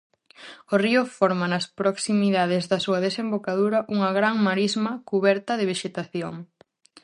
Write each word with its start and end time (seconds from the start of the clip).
O 0.73 0.75
río 0.85 1.01
forma 1.17 1.45
nas 1.49 1.65
proximidades 1.79 2.63
da 2.71 2.79
súa 2.85 2.99
desembocadura 3.07 3.79
unha 3.95 4.09
gran 4.17 4.35
marisma 4.47 4.91
cuberta 5.09 5.51
de 5.59 5.67
vexetación. 5.71 6.35